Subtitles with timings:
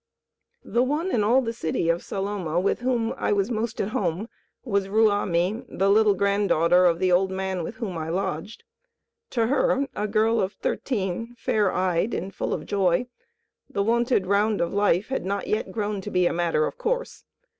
[0.65, 4.29] The one in all the city of Saloma with whom was most at home
[4.63, 8.63] was Ruamie, the little granddaughter of the old man with whom I lodged.
[9.29, 13.09] To her, a girl of thirteen, fair eyed and full of joy,
[13.69, 17.23] the wonted round of life had not yet grown to be a matter of course.